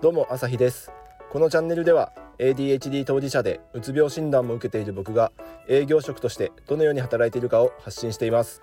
[0.00, 0.92] どうも朝日です。
[1.28, 5.32] このチャンネルでは ADHD 当事者でうつ病診断も受けている僕が
[5.68, 8.62] 営業職としてどのように働いているかを発信しています。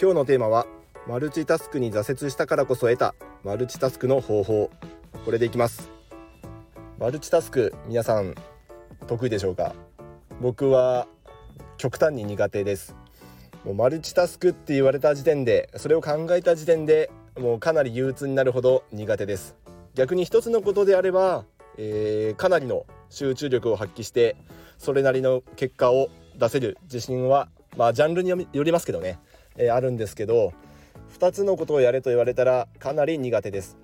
[0.00, 0.68] 今日のテーマは
[1.08, 4.70] マルチタスクに挫折したからこそ得たマルチタスクの方法。
[5.24, 5.90] これでいきます。
[7.00, 8.36] マルチタスク皆さん
[9.08, 9.74] 得意でしょうか？
[10.40, 11.08] 僕は
[11.78, 12.94] 極端に苦手です。
[13.64, 19.56] もうマルチタスクって言われた時点でそれを考えた時点でもうかなり憂鬱になるほど苦手です。
[19.98, 21.44] 逆に一つのことであれば、
[21.76, 24.36] えー、かなりの集中力を発揮して
[24.78, 29.18] それなりの結果を出せる自信はまあジャンルによりますけどね、
[29.56, 30.52] えー、あるんですけど
[31.18, 33.76] 2つのことをやれと言われたらかなり苦手です。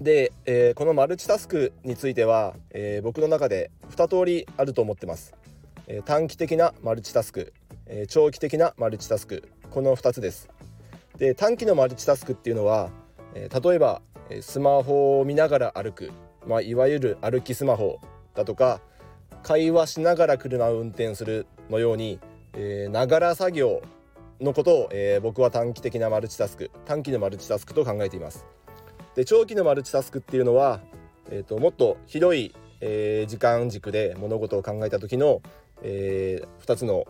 [0.00, 5.34] で、えー、このマルチタスクについては、えー、僕の中で2通りあると思ってます。
[5.88, 7.52] えー、短期的なマルチタスク、
[7.86, 10.48] え長期的なマルチタスクこの2つです。
[11.18, 12.88] で短期のマルチタスクっていうのは、
[13.34, 14.00] え例えば
[14.40, 16.12] スマホを見ながら歩く、
[16.46, 18.00] まあ、いわゆる歩きスマホ
[18.34, 18.80] だとか
[19.42, 22.20] 会話しながら車を運転するのように
[22.90, 23.82] ながら作業
[24.40, 28.44] のことを、えー、僕は短期的なマルチタスク短期のマルチタスクと考えています。
[29.14, 30.80] で長期のマルチタスクっていうのは、
[31.30, 35.42] えーと、もっと広い、えー、時間軸で物事を考えた時の、
[35.82, 37.04] えー、2つの、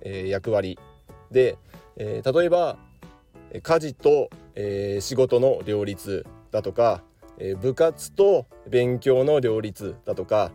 [0.00, 0.78] えー、役割
[1.30, 1.56] で、
[1.96, 2.76] えー、例えば
[3.62, 7.02] 家事と、えー、仕事の両立だとか、
[7.38, 10.52] えー、部活と勉強の両立だとか、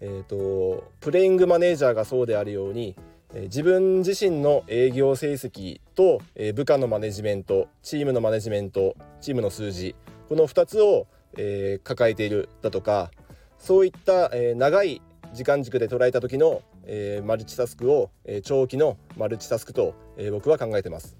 [0.00, 2.96] えーと、プレイングマネージャーがそうであるように、
[3.34, 9.94] えー、自分自身の営業成績と、えー、部下のマネジメントチームのマネジメントチームの数字
[10.30, 13.10] この2つを、えー、抱えているだとか
[13.58, 15.02] そういった、えー、長い
[15.34, 21.18] 時間軸で捉えた時の、えー、マルチタスクを、えー、長期のマルチタスクと、えー、僕は考えてます。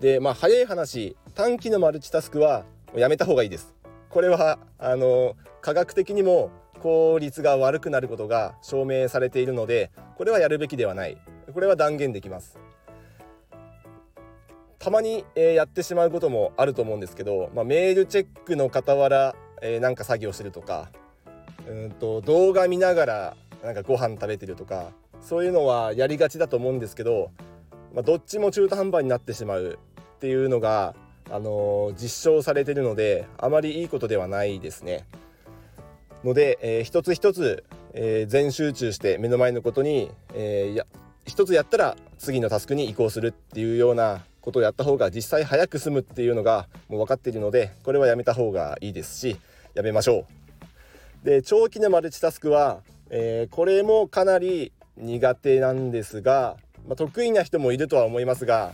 [0.00, 2.64] でまあ早い話短期のマルチタスクは
[2.96, 3.74] やめた方がいいです。
[4.10, 6.50] これはあの科学的にも
[6.80, 11.16] 効率が悪くなることが証明されているのでこれはやるべきではない。
[11.52, 12.58] これは断言できます。
[14.78, 20.90] たまに、えー、やってしまうこともあると思うんですけど、まあ、メールチェックの傍ら、えー、なんか作業してるとか
[21.66, 24.90] うんと動画見ながらなんかご飯食べてるとか
[25.22, 27.30] そういうのはやりがちだと思うんですけど、
[27.94, 29.78] まあ、どっちも中途半端になってしまう
[30.16, 30.94] っていうのが
[31.34, 35.04] あの実証されてるのであまりいいことではないですね。
[36.22, 40.86] ので、えー、一つ一つ、えー、全集中して目の前のことに、えー、や
[41.26, 49.36] 一つやったら次のタスクに移行するっていうようなことをやった方が実際早く済むっていうのがもう分かっているのでこれはやめた方がいいですし
[49.74, 50.26] やめましょ
[51.24, 51.26] う。
[51.26, 52.78] で長期のマルチタスクは、
[53.10, 56.56] えー、これもかなり苦手なんですが、
[56.86, 58.72] まあ、得意な人もいるとは思いますが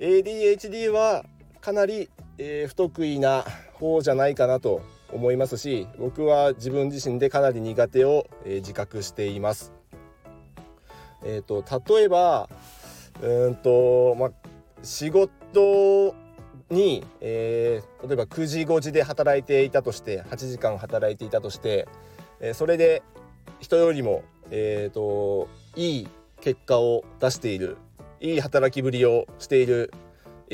[0.00, 1.24] ADHD は
[1.64, 3.42] かなり、えー、不得意な
[3.72, 9.72] 方じゃないかなと思いますし僕は自分自身でかなり苦手を、えー、自覚しています。
[11.22, 11.64] えーと、
[11.96, 12.50] 例えば
[13.22, 14.30] うんと、ま、
[14.82, 16.14] 仕事
[16.68, 21.88] に、えー、例えば9時5時で働いていたとして8時間働いていたとして、
[22.40, 23.02] えー、それで
[23.60, 26.08] 人よりも、えーといい
[26.42, 27.78] 結果を出している
[28.20, 29.90] いい働きぶりをしている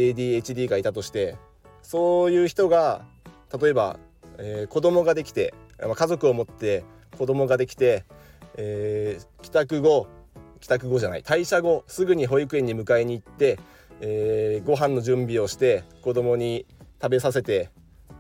[0.00, 1.36] ADHD がいたとして
[1.82, 3.02] そういう人が
[3.58, 3.98] 例えば、
[4.38, 6.84] えー、子供ができて、家族を持って
[7.18, 8.04] 子供ができて、
[8.56, 10.06] えー、帰宅後
[10.60, 13.58] 帰宅後じゃない退社後すぐに保育園に迎えに行って、
[14.00, 16.66] えー、ご飯の準備をして子供に
[17.02, 17.70] 食べさせて、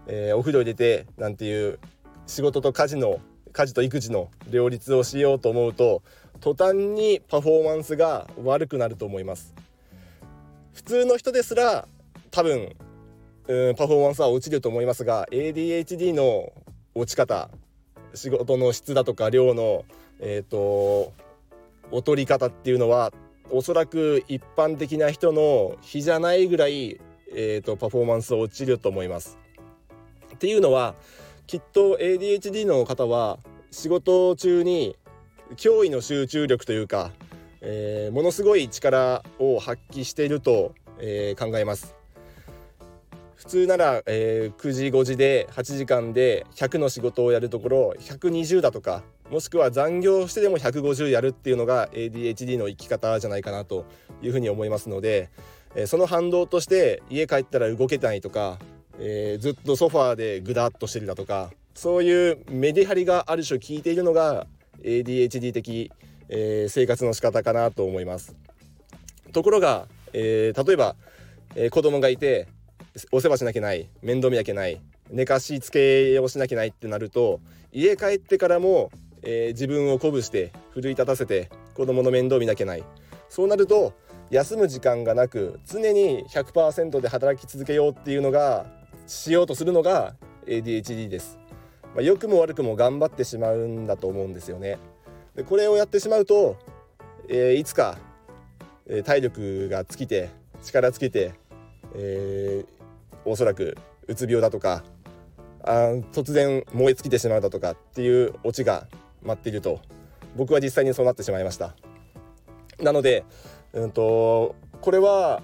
[0.06, 1.78] えー、お風呂入れてなんていう
[2.26, 3.20] 仕事と家事の
[3.52, 6.02] 家事と育児の両立をしようと思うと
[6.40, 9.54] 途端にパフォーマンスが悪くなると思います。
[10.74, 11.86] 普通の人ですら
[12.30, 12.74] 多分
[13.48, 16.52] うんパフォーマンスは落ちると思いますが ADHD の
[16.94, 17.50] 落ち方
[18.14, 19.84] 仕事の質だとか量の
[20.20, 21.12] えっ、ー、と
[21.92, 23.12] 劣り方っていうのは
[23.50, 27.00] おそらく一般的な人の比じゃないぐらい、
[27.34, 29.38] えーと、パフォーマンス落ちると思います。
[30.32, 30.94] っていうのは
[31.48, 33.38] きっと ADHD の方は
[33.72, 34.96] 仕事中に
[35.56, 37.10] 驚異の集中力というか、
[37.60, 41.94] えー、ものすごい力を発揮していると、えー、考えます。
[43.36, 53.86] 普通なら、えー、9時5時で8時間で100の仕事をやるところ120だとかもしくは残業してでも150やるっていうのが ADHD の生き方じゃないかなと
[54.20, 55.30] いうふうに思いますので、
[55.74, 58.58] えー、その反動として家帰ったら動けないとか、
[58.98, 64.46] えー、ずっとソファーでグダッとしてるだとかそういうメディハリがある種効いているのが
[64.82, 65.90] ADHD 的、
[66.32, 68.36] えー、生活の仕方かなと思います。
[69.32, 70.94] ところが、えー、例えば、
[71.56, 72.46] えー、子供がいて
[73.12, 74.80] お世話しなきゃない面倒見なきゃない
[75.10, 77.40] 寝かしつけをしなきゃないってなると
[77.72, 78.90] 家帰ってからも、
[79.22, 82.84] えー、自分を鼓舞して奮い立たせて子供の面倒見なきゃない。
[83.28, 83.92] そうなると
[84.30, 88.66] 休む時間がなく常に100%で働き続けようっていうのが
[89.06, 90.14] しようとするのが
[90.46, 91.38] ADHD です、
[91.94, 94.78] まあ、良くも悪くも頑張ってしまうんだと思うんですよね。
[95.40, 96.58] でこれをやってしまうと、
[97.26, 97.96] えー、いつか、
[98.86, 100.28] えー、体力が尽きて
[100.62, 101.32] 力尽きて、
[101.94, 104.84] えー、おそらくうつ病だとか
[105.64, 108.86] あ突然燃え尽きてしまうだとかっていうオチが
[109.22, 109.80] 待っていると
[110.36, 111.74] 僕は実際にそうなってしまいました。
[112.78, 113.24] なので
[113.72, 115.42] うんとこれは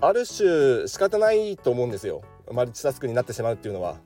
[0.00, 2.22] ある種仕方ないと思うんですよ。
[2.52, 3.96] マルチタスクになってしまうっていうのは。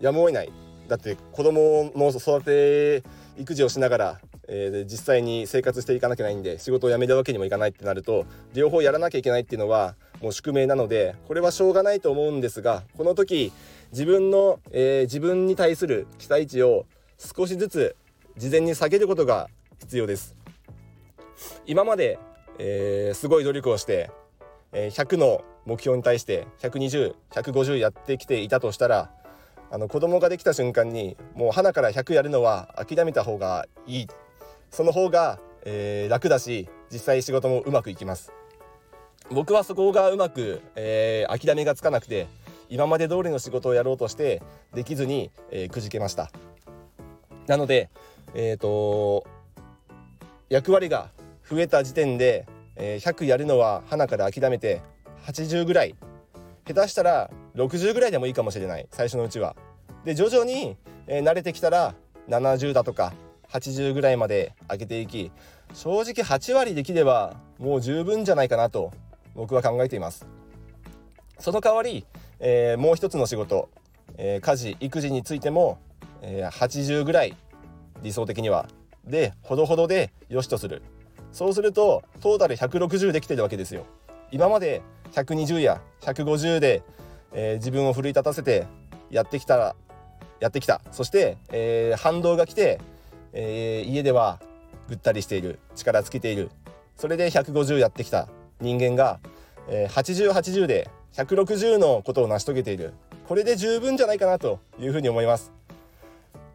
[0.00, 0.52] やむを得ない。
[0.88, 3.02] だって子供の育て
[3.36, 13.52] 育児をしながら、えー、実際に生活していかなきゃいけないんで仕事を辞めるわけにもいかないってなると両方やらなきゃいけないっていうのはもう宿命なのでこれはしょうがないと思うんですがこの時
[13.92, 16.86] 自分の、えー、自分に対する期待値を
[17.18, 17.96] 少しずつ
[18.36, 19.48] 事前に下げることが
[19.80, 20.34] 必要です。
[21.66, 22.18] 今まで
[22.58, 24.10] えー、すごい努力をして、
[24.72, 29.10] えー、100の目標に対して120150やってきていたとしたら
[29.70, 34.06] あの子供ができた瞬間にもう花から100やるのは諦めた方がいい
[34.70, 38.32] その方が、えー、楽だし実際仕事もうまくいきます。
[39.30, 42.26] 僕はそこがうまく、えー、諦めがつかなくて
[42.70, 44.42] 今まで通りの仕事をやろうとして
[44.74, 46.30] できずに、えー、くじけました。
[47.46, 47.90] なので
[48.34, 49.26] えっ、ー、と
[50.48, 51.10] 役割が
[51.48, 54.82] 増えた時点で、えー、100やるのは花から諦めて
[55.26, 55.94] 80ぐらい。
[56.66, 58.86] 下手したら60ぐらいでもいいかもしれない。
[58.90, 59.56] 最初のうちは。
[60.04, 60.76] で徐々に、
[61.06, 61.94] えー、慣れてきたら
[62.28, 63.14] 70だとか
[63.50, 65.30] 80ぐらいまで上げていき
[65.74, 68.92] 正直8割できればもう十分じゃないかなと
[69.34, 70.26] 僕は考えています。
[71.38, 72.04] その代わり、
[72.40, 73.68] えー、もう一つの仕事、
[74.16, 75.78] えー、家事育児についても、
[76.22, 77.36] えー、80ぐらい
[78.02, 78.68] 理想的には
[79.04, 80.82] でほどほどで良しとする。
[81.30, 83.84] そうするとトータル160できてるわけですよ。
[84.30, 86.82] 今まで120や150で、
[87.32, 88.66] えー、自分を奮い立たせて
[89.10, 89.76] やってきた
[90.40, 90.80] やってきた。
[90.92, 92.80] そして、えー、反動が来て、
[93.32, 94.40] えー、家では
[94.88, 96.50] ぐったりしている力尽きている。
[96.96, 98.28] それで150やってきた
[98.60, 99.20] 人間が、
[99.68, 102.92] えー、8080で160のことを成し遂げている。
[103.28, 105.52] これで十分じゃないかなというふうに思います。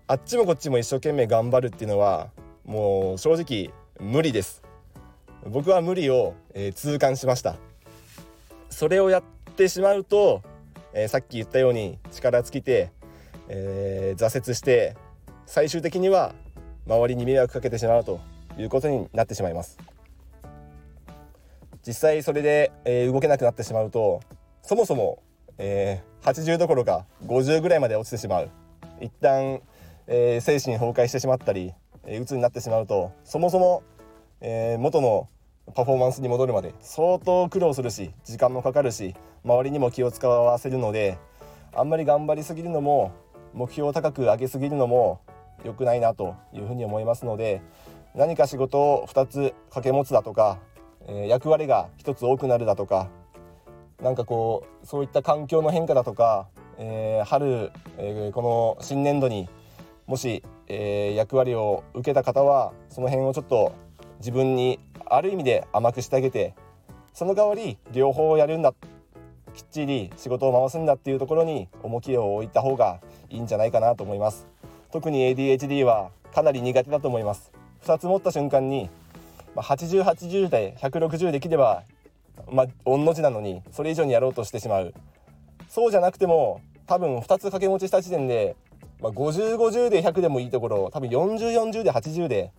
[0.08, 2.30] あっちもこっちも一生懸命頑張るっていうのは
[2.66, 4.64] もう正直無理です。
[5.46, 7.56] 僕は無理を、えー、痛感しました。
[8.69, 9.24] それをやっ
[9.56, 10.42] てしまうと、
[10.94, 12.92] えー、さっき言ったように力尽きて、
[13.48, 14.96] えー、挫折して
[15.46, 16.34] 最終的には
[16.88, 18.19] 周りに迷惑かけてしまうと
[18.57, 19.77] いうことになってしまいます。
[21.85, 24.21] 実際それで、え動けなくなってしまうと
[24.62, 25.21] そもそも、
[25.57, 28.50] え80どころか50ぐらいまで落ちてしまう。
[29.01, 29.62] 一旦、
[30.07, 31.74] え精神崩壊してしまったり
[32.06, 33.83] え鬱になってしまうとそもそも、
[34.41, 35.30] えー、元の
[35.74, 39.15] パフォーマンスに戻るまで相当苦労するし時間もかかるし
[39.45, 41.18] 周りにも気を使わせるので
[41.74, 43.13] あんまり頑張りすぎるのも
[43.53, 45.21] 目標を高く上げすぎるのも
[45.63, 47.62] 良くないなというふうに思いますので
[48.15, 50.60] 何か仕事を2つ掛け持つだとか、
[51.07, 53.10] えー、役割が1つ多くなるだとか
[54.01, 56.47] なんかこうそういった環境の変化だとか、
[56.78, 58.42] えー、春、えー、こ
[58.80, 59.49] の新年度に
[60.06, 63.73] もし、えー、役割を受けた方はその辺をちょっと
[64.19, 66.54] 自分にある意味で甘くしてあげて
[67.14, 68.73] その代わり両方やるんだ
[69.54, 72.99] きっちり仕事を回すんだっていうところに重きを置いた方が
[73.30, 74.53] いいんじゃないかなと思います。
[74.94, 77.52] 特に ADHD はかなり苦手だと思います。
[77.83, 78.92] 2つ持った瞬間に、
[79.56, 81.81] まあ、8080で160できれば
[82.52, 84.94] まあ御の字なのにそれ以上にやろうとしてしまう。
[85.68, 88.56] そうじゃなくても多分2つ掛け持ちした時点で
[89.02, 92.52] まあ、5050で100でもいいところ多分4040で80で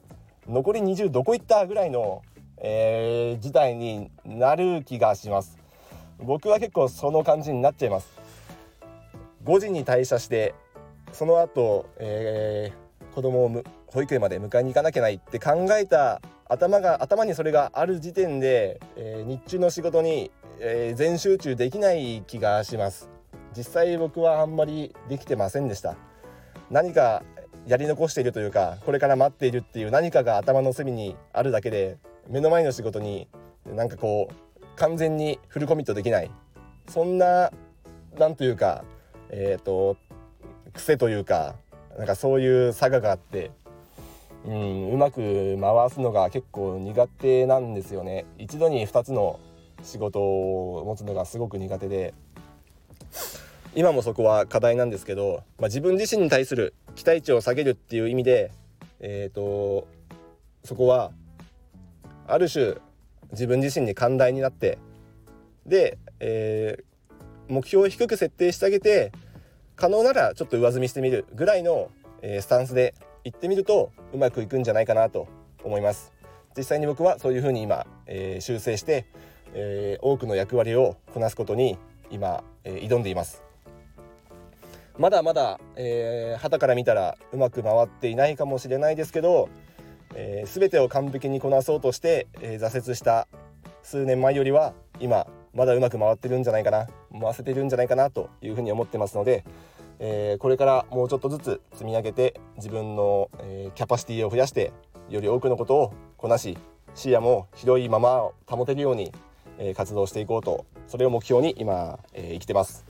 [0.46, 2.22] 残り20どこ行ったぐらいの、
[2.58, 5.56] えー、事態になる気がします。
[6.18, 8.08] 僕は結構その感じになっちゃいます。
[9.44, 10.54] 5時に退社して
[11.14, 23.08] その後、えー、子供を保育園まで迎えに行かなきゃないって考えた頭が頭にそれがある時点で、えー、日中の仕事に、えー、全集中できない気がします。
[23.56, 25.96] 実際僕はあんまりできてませんでした。
[26.70, 27.22] 何か
[27.66, 31.96] やり残しているというかこれから待っているっていう何かが頭の隅にあるだけで
[32.28, 33.28] 目の前の仕事に
[33.64, 36.30] なんかこう完全にフルコミットできない。
[36.88, 37.52] そんな
[38.18, 38.84] なんというか
[39.30, 39.96] えっ、ー、と
[40.74, 41.54] 癖というか
[41.96, 43.50] なんかそういう差ががあって
[44.46, 48.26] うんうまく回すのが結構苦手なんですよね。
[48.38, 49.40] 一度に2つの
[49.82, 52.14] 仕事を持つのがすごく苦手で。
[53.76, 58.52] 今もそこは課題なんですけど、まあ、自分自身に対する期待値を下げるっていう意味で、
[59.00, 59.88] えーと、
[60.62, 61.10] そこは
[62.28, 62.76] ある種
[63.32, 64.78] 自分自身に寛大になって
[65.66, 69.10] で、えー、目標を低く設定してあげて
[69.76, 71.90] 可能ならちょっと上積みしてみるぐらいの、
[72.22, 75.28] え、スタンスで行ってみるとうまくいくんじゃないかなと
[75.62, 76.12] 思います。
[76.56, 79.06] 実際に僕はそういうふうに今、えー、修正して、
[79.54, 81.78] えー、多くの役割をこなすことに
[82.10, 83.42] 今、えー、挑んでいます。
[84.96, 89.48] まだまだ、えー、旗から見たらうまく回っていないかもしれないですけど、
[90.14, 93.26] えー、全てを完璧にこなそうとして、えー、挫折した
[93.82, 99.44] 数年前よりは今まだうまく回ってるんじゃないかな回せてるんじゃないかなというふうに思ってますので、
[99.98, 104.72] えー、これからもうちょっとずつ積み上げて自分の、えー、キャパシティを増やして
[105.08, 106.58] より多くのことをこなし
[106.94, 109.12] 視野も広いまま保てるように、
[109.58, 112.84] えー、活動していこうとそれを目標に今、え生きてます。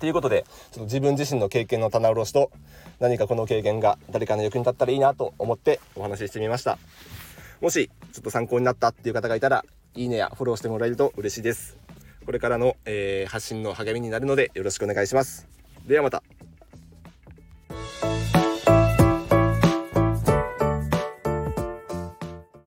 [0.00, 2.50] ということでちょっと自分自身の経験の棚卸しと
[2.98, 6.76] 何かこの経験が誰かの役に立ったらいいなと思ってお話ししてみました
[7.60, 11.76] もしちょっと参考になったっていう方がいたらいいねやフォローしてもらえると嬉しいです。
[12.24, 15.46] これからの、えー、発信の励みになるのでよろしくお願いします。
[15.86, 16.22] ではまた。